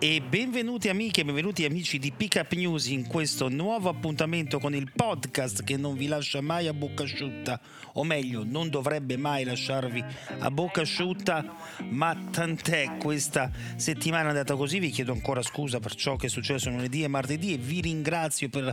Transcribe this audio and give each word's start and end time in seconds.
E 0.00 0.20
benvenuti 0.20 0.88
amiche 0.88 1.22
e 1.22 1.24
benvenuti 1.24 1.64
amici 1.64 1.98
di 1.98 2.12
Pickup 2.12 2.52
News 2.52 2.86
in 2.86 3.08
questo 3.08 3.48
nuovo 3.48 3.88
appuntamento 3.88 4.60
con 4.60 4.72
il 4.72 4.92
podcast 4.94 5.64
che 5.64 5.76
non 5.76 5.96
vi 5.96 6.06
lascia 6.06 6.40
mai 6.40 6.68
a 6.68 6.72
bocca 6.72 7.02
asciutta, 7.02 7.60
o 7.94 8.04
meglio, 8.04 8.44
non 8.44 8.70
dovrebbe 8.70 9.16
mai 9.16 9.42
lasciarvi 9.42 10.04
a 10.38 10.52
bocca 10.52 10.82
asciutta, 10.82 11.44
ma 11.90 12.16
tant'è 12.30 12.96
questa 12.98 13.50
settimana 13.74 14.26
è 14.26 14.28
andata 14.28 14.54
così, 14.54 14.78
vi 14.78 14.90
chiedo 14.90 15.10
ancora 15.10 15.42
scusa 15.42 15.80
per 15.80 15.96
ciò 15.96 16.14
che 16.14 16.26
è 16.26 16.30
successo 16.30 16.70
lunedì 16.70 17.02
e 17.02 17.08
martedì 17.08 17.54
e 17.54 17.56
vi 17.56 17.80
ringrazio 17.80 18.48
per 18.48 18.72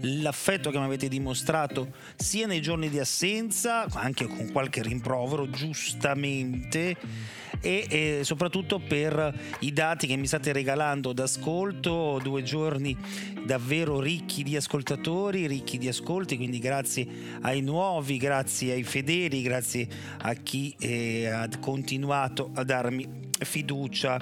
l'affetto 0.00 0.70
che 0.70 0.78
mi 0.78 0.84
avete 0.84 1.06
dimostrato 1.06 1.92
sia 2.16 2.46
nei 2.46 2.62
giorni 2.62 2.88
di 2.88 2.98
assenza, 2.98 3.84
anche 3.92 4.26
con 4.26 4.50
qualche 4.50 4.80
rimprovero, 4.80 5.50
giustamente, 5.50 6.96
e, 7.62 7.86
e 7.88 8.20
soprattutto 8.24 8.80
per 8.80 9.32
i 9.60 9.72
dati 9.72 10.06
che 10.06 10.16
mi 10.16 10.26
state 10.26 10.52
regalando 10.52 11.12
d'ascolto, 11.12 12.20
due 12.22 12.42
giorni 12.42 12.96
davvero 13.46 14.00
ricchi 14.00 14.42
di 14.42 14.56
ascoltatori, 14.56 15.46
ricchi 15.46 15.78
di 15.78 15.88
ascolti, 15.88 16.36
quindi 16.36 16.58
grazie 16.58 17.06
ai 17.40 17.62
nuovi, 17.62 18.18
grazie 18.18 18.72
ai 18.72 18.82
fedeli, 18.82 19.42
grazie 19.42 19.88
a 20.18 20.34
chi 20.34 20.74
eh, 20.78 21.26
ha 21.28 21.48
continuato 21.60 22.50
a 22.54 22.64
darmi 22.64 23.30
fiducia 23.38 24.20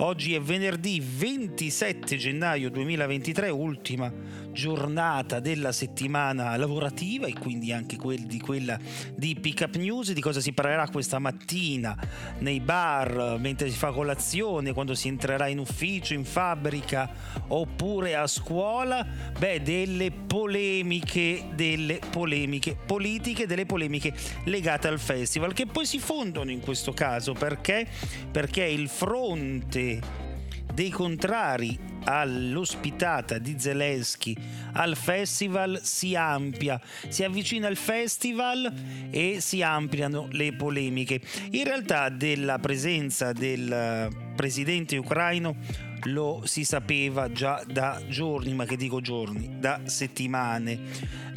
Oggi 0.00 0.32
è 0.32 0.40
venerdì 0.40 1.02
27 1.04 2.16
gennaio 2.16 2.70
2023, 2.70 3.48
ultima 3.48 4.12
giornata 4.52 5.40
della 5.40 5.72
settimana 5.72 6.56
lavorativa 6.56 7.26
e 7.26 7.32
quindi 7.32 7.72
anche 7.72 7.96
quel 7.96 8.20
di 8.20 8.38
quella 8.38 8.78
di 9.16 9.36
Pick 9.40 9.62
Up 9.62 9.74
News. 9.74 10.12
Di 10.12 10.20
cosa 10.20 10.40
si 10.40 10.52
parlerà 10.52 10.88
questa 10.88 11.18
mattina 11.18 11.96
nei 12.38 12.60
bar, 12.60 13.38
mentre 13.40 13.70
si 13.70 13.76
fa 13.76 13.90
colazione, 13.90 14.72
quando 14.72 14.94
si 14.94 15.08
entrerà 15.08 15.48
in 15.48 15.58
ufficio, 15.58 16.14
in 16.14 16.24
fabbrica 16.24 17.10
oppure 17.48 18.14
a 18.14 18.28
scuola? 18.28 19.04
Beh, 19.36 19.62
delle 19.62 20.12
polemiche, 20.12 21.48
delle 21.56 21.98
polemiche 22.08 22.76
politiche, 22.86 23.48
delle 23.48 23.66
polemiche 23.66 24.14
legate 24.44 24.86
al 24.86 25.00
festival 25.00 25.52
che 25.54 25.66
poi 25.66 25.86
si 25.86 25.98
fondono 25.98 26.52
in 26.52 26.60
questo 26.60 26.92
caso 26.92 27.32
perché? 27.32 27.84
Perché 28.30 28.62
il 28.62 28.88
fronte 28.88 29.87
dei 30.74 30.90
contrari 30.90 31.78
all'ospitata 32.04 33.38
di 33.38 33.56
Zelensky 33.58 34.36
al 34.72 34.96
festival 34.96 35.80
si 35.82 36.14
amplia, 36.14 36.80
si 37.08 37.24
avvicina 37.24 37.68
il 37.68 37.76
festival 37.76 38.72
e 39.10 39.38
si 39.40 39.62
ampliano 39.62 40.28
le 40.30 40.52
polemiche. 40.54 41.20
In 41.50 41.64
realtà 41.64 42.08
della 42.08 42.58
presenza 42.58 43.32
del 43.32 44.26
presidente 44.38 44.96
ucraino 44.96 45.56
lo 46.04 46.42
si 46.44 46.62
sapeva 46.62 47.32
già 47.32 47.64
da 47.66 48.00
giorni, 48.06 48.54
ma 48.54 48.64
che 48.64 48.76
dico 48.76 49.00
giorni, 49.00 49.56
da 49.58 49.80
settimane. 49.86 50.78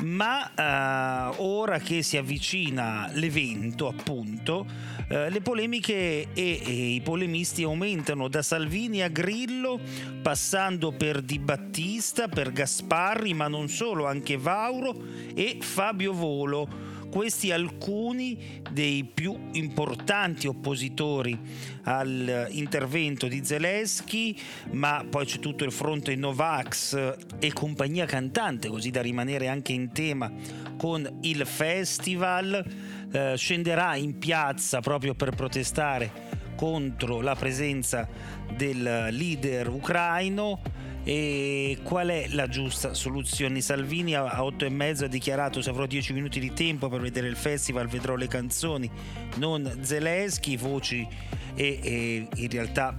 Ma 0.01 0.51
eh, 0.53 1.35
ora 1.37 1.79
che 1.79 2.03
si 2.03 2.17
avvicina 2.17 3.09
l'evento, 3.13 3.87
appunto, 3.87 4.67
eh, 5.09 5.31
le 5.31 5.41
polemiche 5.41 5.93
e, 5.95 6.27
e, 6.33 6.71
i 6.93 7.01
polemisti 7.01 7.63
aumentano 7.63 8.27
da 8.27 8.43
Salvini 8.43 9.01
a 9.01 9.07
Grillo, 9.07 9.79
passando 10.21 10.91
per 10.91 11.23
Di 11.23 11.39
Battista, 11.39 12.27
per 12.27 12.51
Gasparri, 12.51 13.33
ma 13.33 13.47
non 13.47 13.67
solo, 13.67 14.05
anche 14.05 14.37
Vauro 14.37 14.95
e 15.33 15.57
Fabio 15.59 16.13
Volo 16.13 16.91
questi 17.11 17.51
alcuni 17.51 18.61
dei 18.71 19.03
più 19.03 19.37
importanti 19.51 20.47
oppositori 20.47 21.37
all'intervento 21.83 23.27
di 23.27 23.43
Zelensky, 23.43 24.35
ma 24.71 25.05
poi 25.07 25.25
c'è 25.25 25.39
tutto 25.39 25.65
il 25.65 25.73
fronte 25.73 26.15
Novax 26.15 27.15
e 27.39 27.51
compagnia 27.53 28.05
cantante, 28.05 28.69
così 28.69 28.91
da 28.91 29.01
rimanere 29.01 29.49
anche 29.49 29.73
in 29.73 29.91
tema 29.91 30.31
con 30.77 31.19
il 31.21 31.45
festival. 31.45 32.65
Eh, 33.13 33.33
scenderà 33.35 33.97
in 33.97 34.17
piazza 34.17 34.79
proprio 34.79 35.13
per 35.13 35.35
protestare 35.35 36.39
contro 36.55 37.19
la 37.19 37.35
presenza 37.35 38.07
del 38.55 39.07
leader 39.11 39.67
ucraino 39.67 40.61
e 41.03 41.79
qual 41.83 42.09
è 42.09 42.27
la 42.29 42.47
giusta 42.47 42.93
soluzione? 42.93 43.61
Salvini 43.61 44.15
a 44.15 44.43
8 44.43 44.65
e 44.65 44.69
mezzo 44.69 45.05
ha 45.05 45.07
dichiarato 45.07 45.61
se 45.61 45.69
avrò 45.69 45.85
10 45.85 46.13
minuti 46.13 46.39
di 46.39 46.53
tempo 46.53 46.89
per 46.89 47.01
vedere 47.01 47.27
il 47.27 47.35
festival 47.35 47.87
vedrò 47.87 48.15
le 48.15 48.27
canzoni, 48.27 48.89
non 49.37 49.79
Zelensky, 49.81 50.57
voci 50.57 51.07
e, 51.55 51.79
e 51.81 52.27
in 52.35 52.49
realtà 52.49 52.95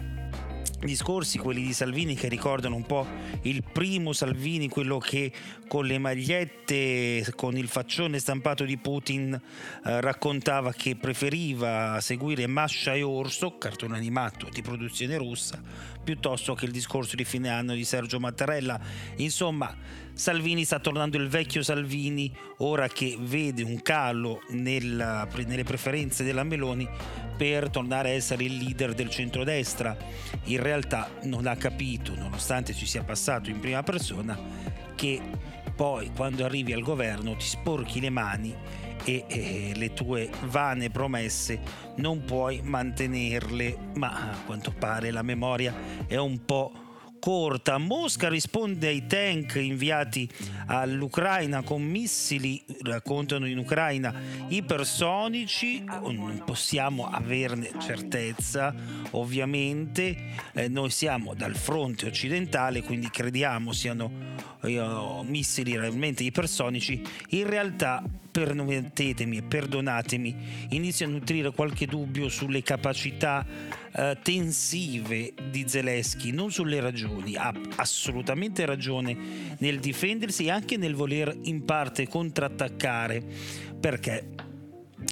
discorsi, 0.86 1.38
quelli 1.38 1.62
di 1.62 1.72
Salvini 1.72 2.14
che 2.14 2.28
ricordano 2.28 2.76
un 2.76 2.84
po' 2.84 3.06
il 3.42 3.62
primo 3.62 4.12
Salvini, 4.12 4.68
quello 4.68 4.98
che 4.98 5.32
con 5.68 5.86
le 5.86 5.98
magliette, 5.98 7.32
con 7.36 7.56
il 7.56 7.68
faccione 7.68 8.18
stampato 8.18 8.64
di 8.64 8.76
Putin 8.76 9.32
eh, 9.32 10.00
raccontava 10.00 10.72
che 10.72 10.96
preferiva 10.96 11.98
seguire 12.00 12.46
Mascia 12.46 12.94
e 12.94 13.02
Orso, 13.02 13.58
cartone 13.58 13.96
animato 13.96 14.48
di 14.50 14.62
produzione 14.62 15.16
russa, 15.16 15.60
piuttosto 16.02 16.54
che 16.54 16.64
il 16.64 16.72
discorso 16.72 17.16
di 17.16 17.24
fine 17.24 17.48
anno 17.48 17.74
di 17.74 17.84
Sergio 17.84 18.18
Mattarella. 18.18 18.80
Insomma, 19.16 19.74
Salvini 20.14 20.64
sta 20.64 20.78
tornando 20.78 21.16
il 21.16 21.28
vecchio 21.28 21.62
Salvini, 21.62 22.32
ora 22.58 22.86
che 22.86 23.16
vede 23.18 23.62
un 23.62 23.80
calo 23.82 24.42
nella, 24.50 25.26
nelle 25.46 25.64
preferenze 25.64 26.22
della 26.22 26.44
Meloni 26.44 26.88
per 27.36 27.70
tornare 27.70 28.10
a 28.10 28.12
essere 28.12 28.44
il 28.44 28.56
leader 28.56 28.94
del 28.94 29.08
centrodestra. 29.08 29.96
In 30.44 30.62
realtà 30.62 31.10
non 31.22 31.46
ha 31.46 31.56
capito, 31.56 32.14
nonostante 32.14 32.74
ci 32.74 32.86
sia 32.86 33.02
passato 33.02 33.50
in 33.50 33.58
prima 33.58 33.82
persona, 33.82 34.38
che 34.94 35.20
poi 35.74 36.10
quando 36.14 36.44
arrivi 36.44 36.72
al 36.72 36.82
governo 36.82 37.34
ti 37.34 37.46
sporchi 37.46 38.00
le 38.00 38.10
mani 38.10 38.54
e, 39.04 39.24
e, 39.26 39.72
le 39.74 39.92
tue 39.92 40.30
vane 40.42 40.90
promesse 40.90 41.60
non 41.96 42.24
puoi 42.24 42.60
mantenerle, 42.62 43.76
ma 43.94 44.30
a 44.30 44.36
quanto 44.44 44.72
pare 44.78 45.10
la 45.10 45.22
memoria 45.22 45.74
è 46.06 46.16
un 46.16 46.44
po' 46.44 46.81
corta. 47.22 47.78
Mosca 47.78 48.28
risponde 48.28 48.88
ai 48.88 49.06
tank 49.06 49.54
inviati 49.54 50.28
all'Ucraina 50.66 51.62
con 51.62 51.80
missili, 51.80 52.60
raccontano 52.82 53.46
in 53.46 53.58
Ucraina, 53.58 54.12
ipersonici, 54.48 55.84
non 55.84 56.42
possiamo 56.44 57.08
averne 57.08 57.70
certezza, 57.78 58.74
ovviamente. 59.12 60.34
Eh, 60.52 60.66
noi 60.66 60.90
siamo 60.90 61.34
dal 61.34 61.54
fronte 61.54 62.06
occidentale, 62.06 62.82
quindi 62.82 63.08
crediamo 63.08 63.70
siano 63.70 64.10
eh, 64.62 65.22
missili 65.22 65.76
realmente 65.76 66.24
ipersonici, 66.24 67.00
in 67.28 67.48
realtà 67.48 68.02
permettetemi 68.32 69.36
e 69.36 69.42
perdonatemi, 69.42 70.36
inizio 70.70 71.06
a 71.06 71.10
nutrire 71.10 71.52
qualche 71.52 71.86
dubbio 71.86 72.28
sulle 72.30 72.62
capacità 72.62 73.46
eh, 73.92 74.18
tensive 74.22 75.34
di 75.50 75.64
Zelensky, 75.68 76.32
non 76.32 76.50
sulle 76.50 76.80
ragioni. 76.80 77.36
Ha 77.36 77.52
assolutamente 77.76 78.64
ragione 78.64 79.16
nel 79.58 79.78
difendersi 79.78 80.46
e 80.46 80.50
anche 80.50 80.78
nel 80.78 80.94
voler 80.94 81.36
in 81.42 81.64
parte 81.64 82.08
contrattaccare, 82.08 83.22
perché 83.78 84.30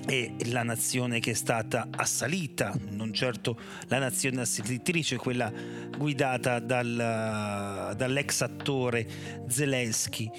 è 0.07 0.33
la 0.47 0.63
nazione 0.63 1.21
che 1.21 1.33
è 1.33 1.35
stata 1.35 1.89
assalita, 1.91 2.75
non 2.91 3.13
certo 3.13 3.59
la 3.89 3.99
nazione 3.99 4.41
assalitrice, 4.41 5.17
quella 5.17 5.53
guidata 5.97 6.59
dal, 6.59 7.95
dall'ex 7.97 8.41
attore 8.41 9.07
Zelensky. 9.47 10.31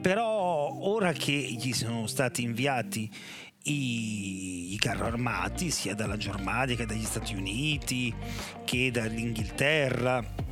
Però 0.00 0.41
ora 0.62 1.12
che 1.12 1.32
gli 1.32 1.72
sono 1.72 2.06
stati 2.06 2.42
inviati 2.42 3.10
i, 3.64 4.72
i 4.72 4.78
carro 4.78 5.06
armati 5.06 5.70
sia 5.70 5.94
dalla 5.94 6.16
Germania 6.16 6.74
che 6.74 6.86
dagli 6.86 7.04
Stati 7.04 7.34
Uniti 7.34 8.12
che 8.64 8.90
dall'Inghilterra 8.90 10.50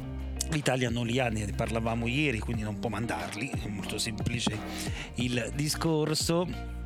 L'Italia 0.51 0.91
non 0.91 1.07
li 1.07 1.21
ha, 1.21 1.29
ne 1.29 1.47
parlavamo 1.47 2.09
ieri, 2.09 2.41
quindi 2.41 2.63
non 2.63 2.81
può 2.81 2.91
mandarli, 2.91 3.51
è 3.51 3.69
molto 3.69 3.99
semplice 3.99 4.59
il 5.17 5.53
discorso. 5.55 6.80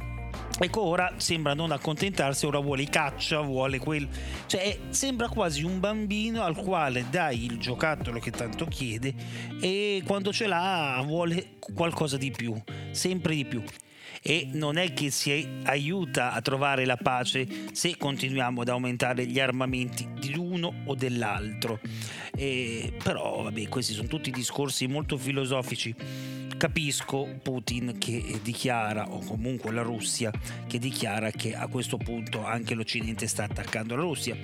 Ecco, 0.56 0.82
ora 0.82 1.14
sembra 1.16 1.52
non 1.52 1.72
accontentarsi, 1.72 2.46
ora 2.46 2.60
vuole 2.60 2.84
caccia, 2.84 3.40
vuole 3.40 3.78
quel... 3.78 4.08
Cioè, 4.46 4.78
sembra 4.90 5.28
quasi 5.28 5.64
un 5.64 5.80
bambino 5.80 6.42
al 6.42 6.54
quale 6.54 7.06
dai 7.10 7.44
il 7.44 7.58
giocattolo 7.58 8.20
che 8.20 8.30
tanto 8.30 8.64
chiede 8.66 9.12
e 9.60 10.02
quando 10.06 10.32
ce 10.32 10.46
l'ha 10.46 11.02
vuole 11.04 11.56
qualcosa 11.58 12.16
di 12.16 12.30
più, 12.30 12.56
sempre 12.92 13.34
di 13.34 13.44
più 13.44 13.62
e 14.26 14.48
non 14.52 14.78
è 14.78 14.94
che 14.94 15.10
si 15.10 15.60
aiuta 15.64 16.32
a 16.32 16.40
trovare 16.40 16.86
la 16.86 16.96
pace 16.96 17.46
se 17.72 17.96
continuiamo 17.98 18.62
ad 18.62 18.70
aumentare 18.70 19.26
gli 19.26 19.38
armamenti 19.38 20.08
di 20.18 20.32
l'uno 20.32 20.72
o 20.86 20.94
dell'altro. 20.94 21.78
E, 22.34 22.94
però 23.02 23.42
vabbè, 23.42 23.68
questi 23.68 23.92
sono 23.92 24.08
tutti 24.08 24.30
discorsi 24.30 24.86
molto 24.86 25.18
filosofici. 25.18 25.94
Capisco 26.64 27.28
Putin 27.42 27.96
che 27.98 28.40
dichiara, 28.42 29.10
o 29.10 29.18
comunque 29.18 29.70
la 29.70 29.82
Russia, 29.82 30.32
che 30.66 30.78
dichiara 30.78 31.30
che 31.30 31.54
a 31.54 31.66
questo 31.66 31.98
punto 31.98 32.42
anche 32.42 32.72
l'Occidente 32.74 33.26
sta 33.26 33.44
attaccando 33.44 33.94
la 33.94 34.00
Russia. 34.00 34.34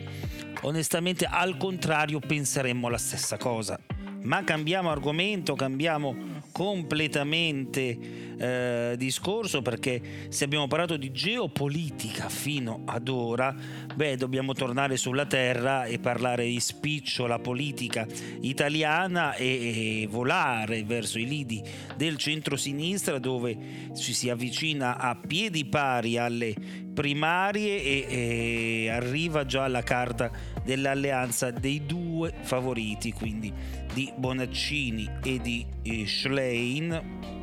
Onestamente, 0.60 1.24
al 1.24 1.56
contrario, 1.56 2.18
penseremmo 2.18 2.90
la 2.90 2.98
stessa 2.98 3.38
cosa 3.38 3.80
ma 4.22 4.44
cambiamo 4.44 4.90
argomento, 4.90 5.54
cambiamo 5.54 6.14
completamente 6.52 8.29
eh, 8.40 8.94
discorso 8.96 9.60
perché 9.60 10.26
se 10.30 10.44
abbiamo 10.44 10.66
parlato 10.66 10.96
di 10.96 11.12
geopolitica 11.12 12.30
fino 12.30 12.82
ad 12.86 13.08
ora, 13.08 13.54
beh, 13.94 14.16
dobbiamo 14.16 14.54
tornare 14.54 14.96
sulla 14.96 15.26
terra 15.26 15.84
e 15.84 15.98
parlare 15.98 16.46
di 16.46 16.58
spicciola 16.58 17.38
politica 17.38 18.06
italiana 18.40 19.34
e, 19.34 20.02
e 20.02 20.06
volare 20.08 20.84
verso 20.84 21.18
i 21.18 21.26
lidi 21.26 21.62
del 21.96 22.16
centro-sinistra 22.16 23.18
dove 23.18 23.90
ci 23.94 24.14
si 24.14 24.30
avvicina 24.30 24.96
a 24.96 25.14
piedi 25.14 25.66
pari 25.66 26.16
alle 26.16 26.54
primarie 26.94 27.82
e, 27.82 28.06
e 28.08 28.90
arriva 28.90 29.44
già 29.44 29.68
la 29.68 29.82
carta 29.82 30.30
dell'alleanza 30.64 31.50
dei 31.50 31.84
due 31.84 32.32
favoriti, 32.40 33.12
quindi 33.12 33.52
di 33.92 34.10
Bonaccini 34.16 35.08
e 35.22 35.38
di 35.40 35.66
eh, 35.82 36.06
Schlein, 36.06 37.39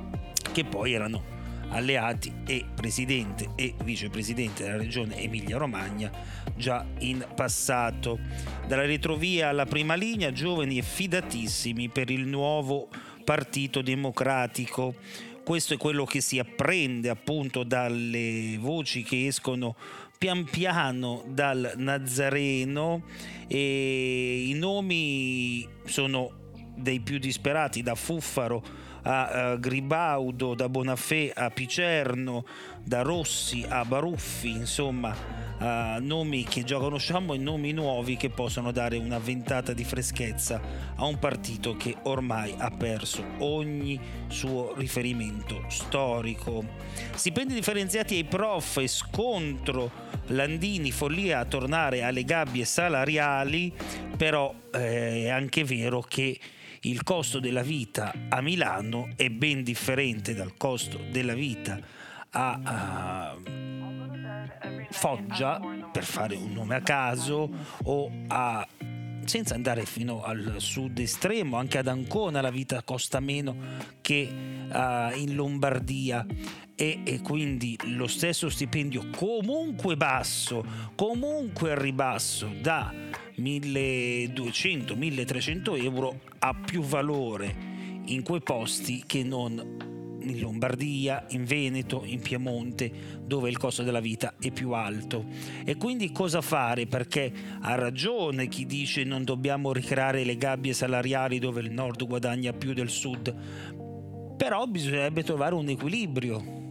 che 0.58 0.66
poi 0.66 0.94
erano 0.94 1.24
alleati 1.70 2.34
e 2.48 2.66
presidente 2.74 3.50
e 3.56 3.76
vicepresidente 3.84 4.64
della 4.64 4.78
regione 4.78 5.22
Emilia-Romagna 5.22 6.10
già 6.56 6.84
in 7.02 7.24
passato. 7.36 8.18
Dalla 8.66 8.88
retrovia 8.88 9.50
alla 9.50 9.68
prima 9.68 9.94
linea, 9.94 10.32
giovani 10.32 10.80
e 10.80 10.82
fidatissimi 10.82 11.90
per 11.90 12.10
il 12.10 12.26
nuovo 12.26 12.88
Partito 13.24 13.84
Democratico. 13.84 14.96
Questo 15.44 15.76
è 15.76 15.78
quello 15.78 16.06
che 16.06 16.22
si 16.22 16.40
apprende 16.40 17.10
appunto 17.10 17.62
dalle 17.62 18.58
voci 18.60 19.04
che 19.04 19.28
escono 19.28 19.76
pian 20.18 20.44
piano 20.46 21.24
dal 21.28 21.74
Nazareno 21.76 23.04
e 23.48 24.48
i 24.48 24.54
nomi 24.54 25.68
sono 25.86 26.32
dei 26.76 27.00
più 27.00 27.20
disperati, 27.20 27.84
da 27.84 27.94
Fuffaro 27.94 28.87
a 29.08 29.54
uh, 29.54 29.60
Gribaudo, 29.60 30.54
da 30.54 30.68
Bonafè 30.68 31.32
a 31.34 31.50
Picerno, 31.50 32.46
da 32.84 33.02
Rossi 33.02 33.66
a 33.68 33.86
Baruffi, 33.86 34.50
insomma 34.50 35.16
uh, 35.60 36.02
nomi 36.02 36.44
che 36.44 36.66
già 36.66 36.78
conosciamo 36.78 37.34
e 37.34 37.38
nomi 37.38 37.72
nuovi 37.72 38.18
che 38.18 38.30
possono 38.30 38.72
dare 38.72 38.98
una 38.98 39.18
ventata 39.18 39.72
di 39.72 39.86
freschezza 39.86 40.60
a 40.96 41.06
un 41.06 41.18
partito 41.20 41.78
che 41.78 41.96
ormai 42.04 42.54
ha 42.58 42.70
perso 42.70 43.24
ogni 43.40 43.98
suo 44.28 44.74
riferimento 44.76 45.64
storico. 45.70 46.66
Stipendi 47.14 47.54
differenziati 47.54 48.16
ai 48.16 48.26
prof 48.26 48.78
e 48.78 48.88
scontro 48.88 50.06
Landini 50.28 50.92
follia 50.92 51.40
a 51.40 51.46
tornare 51.46 52.04
alle 52.04 52.26
gabbie 52.26 52.66
salariali, 52.66 53.72
però 54.18 54.54
eh, 54.74 55.24
è 55.24 55.30
anche 55.30 55.64
vero 55.64 56.02
che 56.02 56.38
il 56.82 57.04
costo 57.04 57.40
della 57.40 57.64
vita 57.64 58.14
a 58.30 58.42
Milano 58.42 59.10
è 59.16 59.30
ben 59.30 59.64
differente 59.64 60.34
dal 60.34 60.56
costo 60.58 61.00
della 61.12 61.34
vita 61.34 61.80
a, 62.32 62.60
a 62.64 63.38
Foggia, 64.90 65.60
per 65.92 66.04
fare 66.04 66.36
un 66.36 66.52
nome 66.54 66.76
a 66.76 66.82
caso, 66.82 67.50
o 67.84 68.12
a 68.28 68.68
senza 69.26 69.56
andare 69.56 69.86
fino 69.86 70.24
al 70.24 70.56
sud 70.58 70.98
estremo, 71.00 71.58
anche 71.58 71.78
ad 71.78 71.88
Ancona 71.88 72.42
la 72.42 72.50
vita 72.50 72.82
costa 72.84 73.20
meno 73.20 73.56
che 74.02 74.30
uh, 74.32 75.18
in 75.18 75.36
Lombardia. 75.36 76.26
E, 76.80 77.02
e, 77.04 77.22
quindi 77.22 77.78
lo 77.86 78.06
stesso 78.08 78.50
stipendio 78.50 79.10
comunque 79.16 79.98
basso, 79.98 80.64
comunque 80.96 81.72
al 81.72 81.78
ribasso 81.78 82.52
da 82.62 82.94
1200-1300 83.38 85.84
euro 85.84 86.20
ha 86.40 86.54
più 86.54 86.82
valore 86.82 87.76
in 88.06 88.24
quei 88.24 88.42
posti 88.42 89.04
che 89.06 89.24
non 89.24 89.96
in 90.28 90.40
Lombardia, 90.40 91.26
in 91.30 91.46
Veneto, 91.46 92.04
in 92.06 92.20
Piemonte, 92.20 92.92
dove 93.24 93.50
il 93.50 93.58
costo 93.58 93.84
della 93.84 94.00
vita 94.00 94.36
è 94.40 94.52
più 94.52 94.72
alto. 94.72 95.26
E 95.64 95.76
quindi 95.78 96.12
cosa 96.12 96.42
fare? 96.42 96.86
Perché 96.86 97.32
ha 97.62 97.76
ragione 97.76 98.48
chi 98.48 98.66
dice 98.66 99.04
non 99.04 99.24
dobbiamo 99.24 99.72
ricreare 99.72 100.24
le 100.24 100.38
gabbie 100.38 100.74
salariali 100.74 101.40
dove 101.40 101.62
il 101.62 101.72
nord 101.72 102.06
guadagna 102.06 102.54
più 102.54 102.74
del 102.74 102.90
sud, 102.90 103.34
però 104.38 104.66
bisognerebbe 104.68 105.24
trovare 105.24 105.56
un 105.56 105.70
equilibrio. 105.70 106.66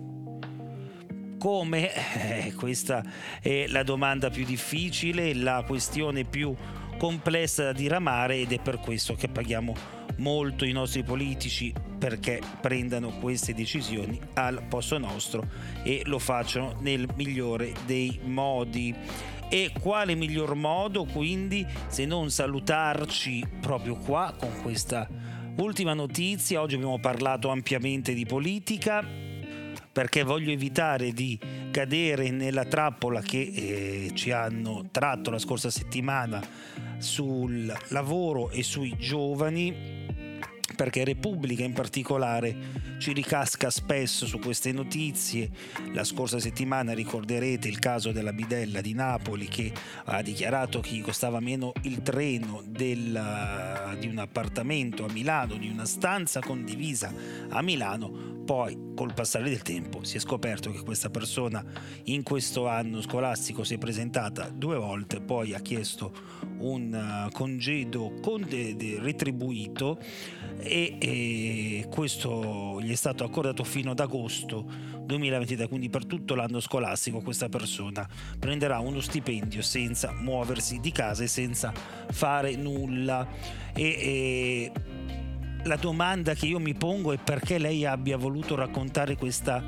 Come? 1.47 1.93
Eh, 1.95 2.55
questa 2.55 3.05
è 3.41 3.67
la 3.69 3.85
domanda 3.85 4.31
più 4.31 4.45
difficile, 4.45 5.33
la 5.33 5.63
questione 5.65 6.25
più 6.25 6.53
complessa 6.99 7.63
da 7.63 7.73
diramare 7.73 8.39
ed 8.39 8.51
è 8.51 8.59
per 8.61 8.81
questo 8.81 9.15
che 9.15 9.29
paghiamo 9.29 9.73
molto 10.17 10.65
i 10.65 10.73
nostri 10.73 11.05
politici 11.05 11.73
perché 11.99 12.41
prendano 12.61 13.11
queste 13.21 13.55
decisioni 13.55 14.19
al 14.35 14.65
posto 14.65 14.99
nostro 14.99 15.47
e 15.85 16.03
lo 16.07 16.19
facciano 16.19 16.79
nel 16.81 17.07
migliore 17.15 17.73
dei 17.87 18.19
modi. 18.25 18.93
E 19.49 19.71
quale 19.81 20.17
miglior 20.17 20.57
modo 20.57 21.05
quindi 21.05 21.65
se 21.87 22.07
non 22.07 22.29
salutarci 22.29 23.47
proprio 23.61 23.95
qua 23.95 24.35
con 24.37 24.51
questa 24.63 25.09
ultima 25.59 25.95
notizia? 25.95 26.61
Oggi 26.61 26.75
abbiamo 26.75 26.99
parlato 26.99 27.51
ampiamente 27.51 28.15
di 28.15 28.27
politica 28.27 29.27
perché 29.97 30.25
voglio 30.25 30.51
evitare 30.51 31.13
di 31.13 31.39
cadere 31.71 32.29
nella 32.31 32.67
trappola 32.67 33.23
che 33.23 33.41
eh, 33.41 34.11
ci 34.13 34.31
hanno 34.31 34.89
tratto 34.91 35.31
la 35.31 35.39
scorsa 35.39 35.71
settimana 35.71 36.39
sul 36.99 37.75
lavoro 37.89 38.51
e 38.51 38.63
sui 38.63 38.95
giovani 38.99 40.05
perché 40.77 41.05
Repubblica 41.05 41.65
in 41.65 41.73
particolare 41.73 42.55
ci 42.99 43.13
ricasca 43.13 43.71
spesso 43.71 44.27
su 44.27 44.39
queste 44.39 44.73
notizie. 44.73 45.51
La 45.93 46.05
scorsa 46.05 46.39
settimana 46.39 46.93
ricorderete 46.93 47.67
il 47.67 47.79
caso 47.79 48.13
della 48.13 48.33
bidella 48.33 48.81
di 48.81 48.93
Napoli 48.93 49.49
che 49.49 49.73
ha 50.05 50.23
dichiarato 50.23 50.81
che 50.81 51.01
costava 51.01 51.41
meno 51.41 51.73
il 51.83 52.03
treno 52.03 52.63
del, 52.67 53.97
di 53.99 54.07
un 54.07 54.19
appartamento 54.19 55.05
a 55.07 55.13
Milano, 55.13 55.57
di 55.57 55.69
una 55.69 55.87
stanza 55.87 56.41
condivisa 56.41 57.13
a 57.49 57.63
Milano. 57.63 58.35
Poi 58.47 58.87
col 58.95 59.13
passare 59.13 59.49
del 59.49 59.63
tempo 59.63 60.05
si 60.05 60.17
è 60.17 60.21
scoperto 60.21 60.71
che 60.71 60.83
questa 60.83 61.11
persona 61.11 61.65
in 62.05 62.23
questo 62.23 62.69
anno 62.69 63.01
scolastico 63.01 63.65
si 63.65 63.75
è 63.75 63.79
presentata 63.79 64.49
due 64.49 64.77
volte, 64.77 65.21
poi 65.21 65.53
ha 65.53 65.59
chiesto 65.59 66.13
un 66.59 67.27
uh, 67.27 67.31
congedo 67.33 68.15
con 68.23 68.47
de- 68.49 68.77
de- 68.77 68.99
retribuito 69.01 69.99
e, 70.67 70.97
e 70.99 71.89
questo 71.89 72.81
gli 72.81 72.91
è 72.91 72.95
stato 72.95 73.25
accordato 73.25 73.65
fino 73.65 73.93
ad 73.93 74.01
agosto 74.01 74.65
2023, 75.05 75.69
quindi 75.69 75.89
per 75.89 76.05
tutto 76.05 76.35
l'anno 76.35 76.61
scolastico 76.61 77.21
questa 77.21 77.49
persona 77.49 78.07
prenderà 78.39 78.81
uno 78.81 79.01
stipendio 79.01 79.63
senza 79.63 80.13
muoversi 80.13 80.81
di 80.81 80.93
casa 80.93 81.23
e 81.23 81.29
senza 81.29 81.73
fare 81.73 82.57
nulla. 82.57 83.27
E, 83.75 83.83
e 83.85 84.73
la 85.65 85.77
domanda 85.77 86.35
che 86.35 86.47
io 86.47 86.59
mi 86.59 86.75
pongo 86.75 87.13
è 87.13 87.19
perché 87.19 87.59
lei 87.59 87.85
abbia 87.85 88.17
voluto 88.17 88.55
raccontare 88.55 89.17
questa 89.17 89.63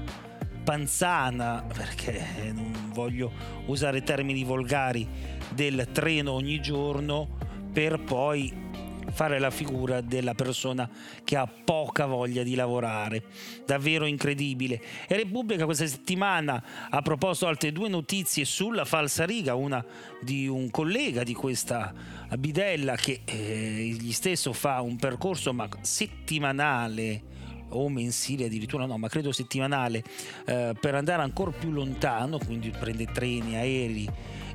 panzana, 0.64 1.64
perché 1.66 2.52
non 2.52 2.90
voglio 2.92 3.32
usare 3.66 4.02
termini 4.02 4.44
volgari, 4.44 5.08
del 5.54 5.88
treno 5.92 6.32
ogni 6.32 6.60
giorno 6.60 7.36
per 7.72 8.00
poi 8.00 8.66
fare 9.10 9.38
la 9.38 9.50
figura 9.50 10.00
della 10.00 10.34
persona 10.34 10.88
che 11.24 11.36
ha 11.36 11.46
poca 11.46 12.06
voglia 12.06 12.42
di 12.42 12.54
lavorare. 12.54 13.24
Davvero 13.66 14.06
incredibile. 14.06 14.80
E 15.06 15.16
Repubblica 15.16 15.64
questa 15.64 15.86
settimana 15.86 16.62
ha 16.88 17.02
proposto 17.02 17.46
altre 17.46 17.72
due 17.72 17.88
notizie 17.88 18.44
sulla 18.44 18.84
falsariga, 18.84 19.54
una 19.54 19.84
di 20.20 20.46
un 20.46 20.70
collega 20.70 21.22
di 21.22 21.34
questa 21.34 21.92
bidella 22.36 22.96
che 22.96 23.20
eh, 23.24 23.96
gli 23.98 24.12
stesso 24.12 24.52
fa 24.52 24.80
un 24.80 24.96
percorso 24.96 25.52
ma 25.52 25.68
settimanale 25.80 27.36
o 27.70 27.88
mensile 27.88 28.46
addirittura 28.46 28.86
no, 28.86 28.96
ma 28.96 29.08
credo 29.08 29.32
settimanale 29.32 30.02
eh, 30.46 30.74
per 30.78 30.94
andare 30.94 31.22
ancora 31.22 31.50
più 31.50 31.70
lontano, 31.70 32.38
quindi 32.38 32.70
prende 32.70 33.06
treni, 33.06 33.56
aerei 33.56 34.08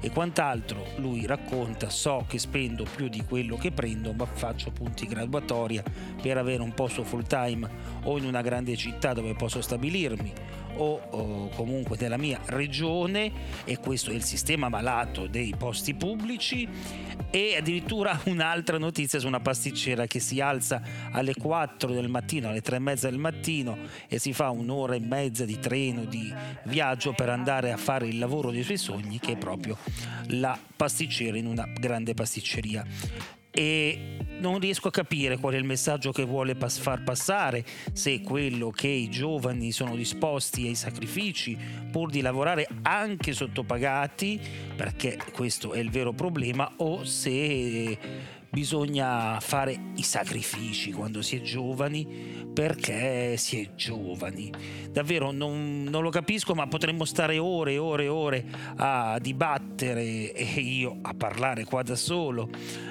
e 0.04 0.12
quant'altro. 0.12 0.86
Lui 0.98 1.26
racconta: 1.26 1.90
so 1.90 2.26
che 2.28 2.38
spendo 2.38 2.86
più 2.96 3.08
di 3.08 3.24
quello 3.26 3.56
che 3.56 3.72
prendo, 3.72 4.12
ma 4.12 4.26
faccio 4.26 4.70
punti 4.70 5.08
graduatoria 5.08 5.82
per 6.22 6.38
avere 6.38 6.62
un 6.62 6.74
posto 6.74 7.04
full 7.04 7.26
time 7.26 7.68
o 8.04 8.18
in 8.18 8.26
una 8.26 8.42
grande 8.42 8.76
città 8.76 9.14
dove 9.14 9.34
posso 9.34 9.62
stabilirmi 9.62 10.34
o, 10.76 11.02
o, 11.10 11.50
comunque 11.50 11.98
nella 12.00 12.18
mia 12.18 12.40
regione 12.46 13.32
e 13.64 13.78
questo 13.78 14.12
è 14.12 14.14
il 14.14 14.24
sistema 14.24 14.70
malato 14.70 15.28
dei 15.28 15.54
posti 15.58 15.94
pubblici. 15.94 16.68
E 17.30 17.56
addirittura 17.58 18.20
un'altra 18.26 18.78
notizia 18.78 19.20
su 19.20 19.28
una 19.28 19.40
pasticcera 19.40 20.06
che 20.06 20.20
si 20.20 20.40
alza 20.40 20.82
alle 21.12 21.34
4 21.34 21.92
del 21.92 22.10
mattino, 22.10 22.50
alle 22.50 22.62
3 22.62 22.76
e 22.76 22.80
mezza 22.80 23.10
del 23.10 23.20
mattino 23.20 23.78
e 24.08 24.20
si 24.20 24.34
fa 24.34 24.50
un'ora 24.50 24.96
e 24.96 25.00
mezza 25.00 25.46
di 25.46 25.60
treno, 25.60 26.06
di 26.06 26.34
viaggio 26.66 27.14
per 27.14 27.30
andare 27.30 27.72
a 27.72 27.78
fare 27.78 28.08
il 28.08 28.20
lavoro 28.20 28.52
dei 28.52 28.64
suoi 28.64 28.78
sogni 28.78 29.20
che 29.20 29.34
è 29.34 29.38
proprio 29.38 29.78
la 30.28 30.58
pasticcera 30.76 31.38
in 31.38 31.48
una 31.48 31.68
grande 31.80 32.14
pasticceria 32.14 32.86
e 33.54 34.18
non 34.40 34.60
riesco 34.60 34.88
a 34.88 34.92
capire 34.92 35.38
qual 35.38 35.54
è 35.54 35.58
il 35.58 35.64
messaggio 35.64 36.12
che 36.12 36.24
vuole 36.24 36.56
pas- 36.56 36.80
far 36.80 37.04
passare, 37.04 37.64
se 37.94 38.16
è 38.16 38.22
quello 38.22 38.72
che 38.72 38.88
i 38.88 39.10
giovani 39.10 39.72
sono 39.72 39.96
disposti 39.96 40.68
ai 40.68 40.76
sacrifici 40.76 41.58
pur 41.92 42.10
di 42.10 42.22
lavorare 42.22 42.68
anche 42.82 43.32
sottopagati, 43.32 44.40
perché 44.76 45.20
questo 45.32 45.74
è 45.74 45.80
il 45.80 45.92
vero 45.92 46.14
problema, 46.14 46.70
o 46.78 47.04
se 47.04 48.42
bisogna 48.54 49.40
fare 49.40 49.76
i 49.96 50.04
sacrifici 50.04 50.92
quando 50.92 51.24
si 51.24 51.38
è 51.38 51.42
giovani 51.42 52.52
perché 52.54 53.36
si 53.36 53.60
è 53.60 53.74
giovani. 53.74 54.52
Davvero 54.92 55.32
non, 55.32 55.86
non, 55.90 56.04
lo 56.04 56.12
capisco, 56.12 56.54
ma 56.54 56.68
potremmo 56.68 57.04
stare 57.04 57.40
ore 57.40 57.74
e 57.74 57.78
ore 57.80 58.04
e 58.04 58.08
ore 58.10 58.46
a 58.76 59.18
dibattere 59.20 60.34
e 60.34 60.44
io 60.60 61.00
a 61.02 61.16
parlare 61.16 61.64
qua 61.64 61.82
da 61.82 61.96
solo 61.96 62.48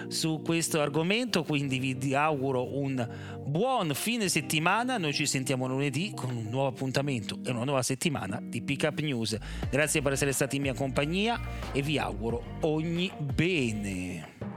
su 0.08 0.42
questo 0.44 0.80
argomento, 0.80 1.44
quindi 1.44 1.78
vi 1.78 2.14
auguro 2.14 2.76
un 2.76 3.08
buon 3.46 3.94
fine 3.94 4.28
settimana. 4.28 4.98
Noi 4.98 5.12
ci 5.12 5.26
sentiamo 5.26 5.68
lunedì 5.68 6.12
con 6.12 6.34
un 6.34 6.48
nuovo 6.50 6.66
appuntamento 6.66 7.38
e 7.44 7.52
una 7.52 7.62
nuova 7.62 7.82
settimana 7.82 8.40
di 8.42 8.62
Pick 8.62 8.82
Up 8.82 8.98
News. 8.98 9.38
Grazie 9.70 10.02
per 10.02 10.12
essere 10.12 10.32
stati 10.32 10.56
in 10.56 10.62
mia 10.62 10.74
compagnia 10.74 11.40
e 11.70 11.82
vi 11.82 11.98
auguro 11.98 12.58
ogni 12.62 13.12
bene. 13.16 14.51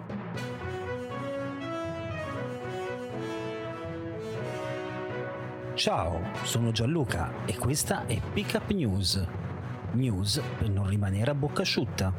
Ciao, 5.76 6.22
sono 6.44 6.72
Gianluca 6.72 7.30
e 7.46 7.58
questa 7.58 8.06
è 8.06 8.22
Pickup 8.34 8.72
News. 8.72 9.22
News 9.92 10.42
per 10.58 10.70
non 10.70 10.88
rimanere 10.88 11.32
a 11.32 11.34
bocca 11.34 11.64
asciutta. 11.64 12.14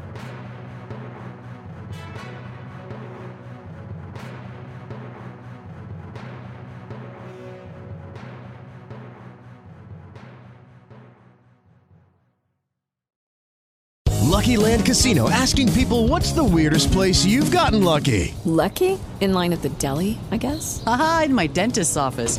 Lucky 14.23 14.59
Land 14.59 14.85
Casino 14.85 15.31
asking 15.31 15.73
people 15.73 16.09
what's 16.09 16.33
the 16.33 16.45
weirdest 16.45 16.93
place 16.93 17.25
you've 17.25 17.51
gotten 17.51 17.83
lucky? 17.83 18.35
Lucky? 18.45 18.99
In 19.21 19.33
line 19.33 19.55
at 19.55 19.63
the 19.63 19.71
deli, 19.79 20.19
I 20.31 20.37
guess? 20.37 20.83
Aha, 20.87 21.23
in 21.25 21.35
my 21.35 21.47
dentist's 21.47 21.97
office. 21.97 22.39